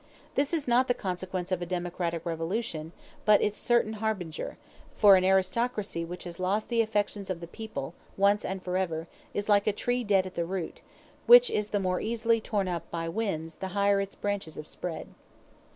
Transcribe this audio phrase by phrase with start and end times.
[0.33, 2.91] This is not the consequence of a democratic revolution,
[3.23, 4.57] but its certain harbinger;
[4.95, 9.47] for an aristocracy which has lost the affections of the people, once and forever, is
[9.47, 10.81] like a tree dead at the root,
[11.27, 14.65] which is the more easily torn up by the winds the higher its branches have
[14.67, 15.09] spread.